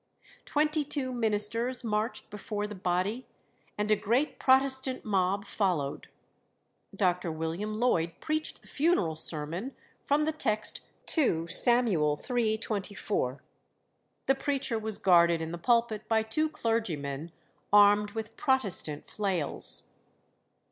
Twenty 0.45 0.83
two 0.83 1.13
ministers 1.13 1.83
marched 1.83 2.31
before 2.31 2.65
the 2.65 2.73
body, 2.73 3.27
and 3.77 3.91
a 3.91 3.95
great 3.95 4.39
Protestant 4.39 5.05
mob 5.05 5.45
followed. 5.45 6.07
Dr. 6.95 7.31
William 7.31 7.79
Lloyd 7.79 8.13
preached 8.19 8.63
the 8.63 8.67
funeral 8.67 9.15
sermon 9.15 9.75
from 10.03 10.25
the 10.25 10.31
text 10.31 10.79
2 11.05 11.45
Sam. 11.49 11.87
iii. 11.87 12.57
24. 12.57 13.43
The 14.25 14.33
preacher 14.33 14.79
was 14.79 14.97
guarded 14.97 15.39
in 15.39 15.51
the 15.51 15.59
pulpit 15.59 16.07
by 16.09 16.23
two 16.23 16.49
clergymen 16.49 17.31
armed 17.71 18.13
with 18.13 18.35
"Protestant 18.35 19.07
flails." 19.07 19.83